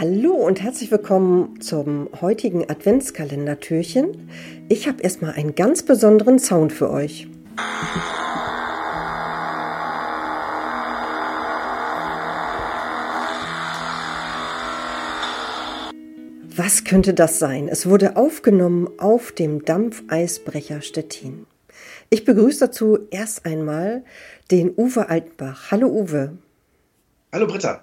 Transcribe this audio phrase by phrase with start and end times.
[0.00, 4.30] Hallo und herzlich willkommen zum heutigen Adventskalendertürchen.
[4.70, 7.28] Ich habe erstmal einen ganz besonderen Sound für euch.
[16.56, 17.68] Was könnte das sein?
[17.68, 21.44] Es wurde aufgenommen auf dem Dampfeisbrecher Stettin.
[22.08, 24.02] Ich begrüße dazu erst einmal
[24.50, 25.70] den Uwe Altenbach.
[25.70, 26.38] Hallo Uwe.
[27.34, 27.82] Hallo Britta.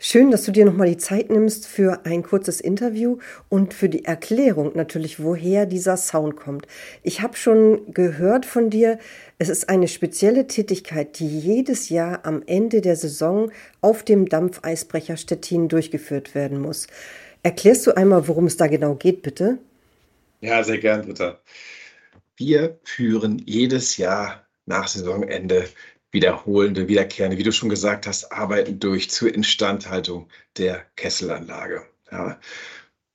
[0.00, 4.04] Schön, dass du dir nochmal die Zeit nimmst für ein kurzes Interview und für die
[4.04, 6.68] Erklärung natürlich, woher dieser Sound kommt.
[7.02, 9.00] Ich habe schon gehört von dir,
[9.38, 15.16] es ist eine spezielle Tätigkeit, die jedes Jahr am Ende der Saison auf dem Dampfeisbrecher
[15.16, 16.86] Stettin durchgeführt werden muss.
[17.42, 19.58] Erklärst du einmal, worum es da genau geht, bitte?
[20.40, 21.40] Ja, sehr gern, Britta.
[22.36, 25.64] Wir führen jedes Jahr nach Saisonende
[26.18, 31.86] wiederholende, wiederkehrende, wie du schon gesagt hast, Arbeiten durch zur Instandhaltung der Kesselanlage.
[32.10, 32.40] Ja.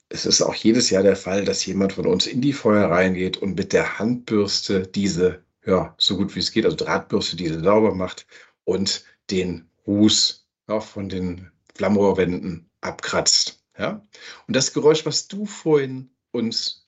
[0.07, 3.35] Es ist auch jedes Jahr der Fall, dass jemand von uns in die Feuer reingeht
[3.35, 7.93] und mit der Handbürste diese, ja, so gut wie es geht, also Drahtbürste, diese sauber
[7.93, 8.25] macht
[8.63, 13.65] und den Ruß ja, von den Flammrohrwänden abkratzt.
[13.77, 14.01] Ja?
[14.47, 16.87] Und das Geräusch, was du vorhin uns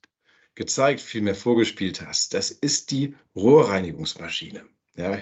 [0.54, 4.64] gezeigt, vielmehr vorgespielt hast, das ist die Rohrreinigungsmaschine.
[4.98, 5.20] Ja,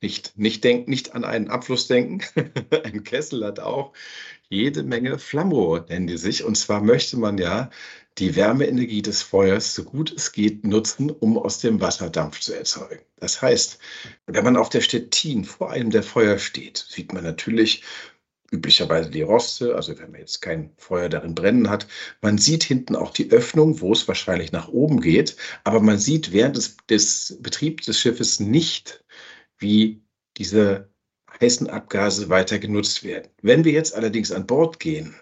[0.00, 2.20] nicht, nicht, denk, nicht an einen Abfluss denken.
[2.84, 3.92] Ein Kessel hat auch
[4.48, 6.44] jede Menge Flammrohr, nennen die sich.
[6.44, 7.70] Und zwar möchte man ja
[8.18, 12.54] die Wärmeenergie des Feuers so gut es geht nutzen, um aus dem Wasser Dampf zu
[12.54, 13.02] erzeugen.
[13.18, 13.78] Das heißt,
[14.26, 17.82] wenn man auf der Stettin vor einem der Feuer steht, sieht man natürlich
[18.52, 21.86] üblicherweise die Roste, also wenn man jetzt kein Feuer darin brennen hat.
[22.20, 26.32] Man sieht hinten auch die Öffnung, wo es wahrscheinlich nach oben geht, aber man sieht
[26.32, 29.04] während des, des Betriebs des Schiffes nicht,
[29.58, 30.02] wie
[30.36, 30.90] diese
[31.40, 33.30] heißen Abgase weiter genutzt werden.
[33.42, 35.14] Wenn wir jetzt allerdings an Bord gehen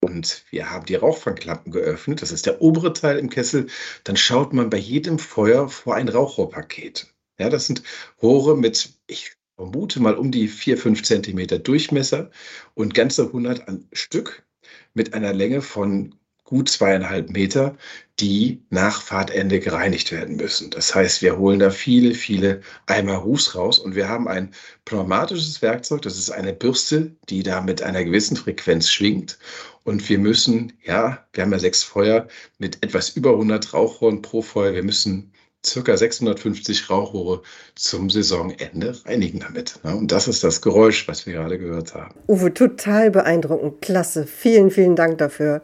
[0.00, 3.68] und wir haben die Rauchfangklappen geöffnet, das ist der obere Teil im Kessel,
[4.04, 7.12] dann schaut man bei jedem Feuer vor ein Rauchrohrpaket.
[7.38, 7.82] Ja, das sind
[8.22, 12.30] Rohre mit, ich vermute mal um die 4, 5 Zentimeter Durchmesser
[12.74, 14.46] und ganze 100 an Stück
[14.94, 16.14] mit einer Länge von
[16.46, 17.76] gut zweieinhalb Meter,
[18.18, 20.70] die nach Fahrtende gereinigt werden müssen.
[20.70, 24.54] Das heißt, wir holen da viele, viele Eimer Ruß raus und wir haben ein
[24.86, 29.38] pneumatisches Werkzeug, das ist eine Bürste, die da mit einer gewissen Frequenz schwingt.
[29.84, 32.26] Und wir müssen, ja, wir haben ja sechs Feuer
[32.58, 34.72] mit etwas über 100 Rauchrohren pro Feuer.
[34.72, 35.32] Wir müssen
[35.64, 37.42] circa 650 Rauchrohre
[37.74, 39.78] zum Saisonende reinigen damit.
[39.82, 42.14] Und das ist das Geräusch, was wir gerade gehört haben.
[42.28, 43.82] Uwe, total beeindruckend.
[43.82, 44.26] Klasse.
[44.26, 45.62] Vielen, vielen Dank dafür.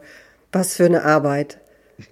[0.53, 1.59] Was für eine Arbeit.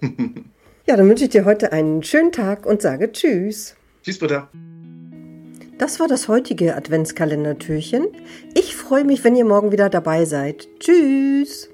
[0.86, 3.76] ja, dann wünsche ich dir heute einen schönen Tag und sage Tschüss.
[4.02, 4.50] Tschüss, Britta.
[5.78, 8.08] Das war das heutige Adventskalendertürchen.
[8.54, 10.68] Ich freue mich, wenn ihr morgen wieder dabei seid.
[10.80, 11.70] Tschüss.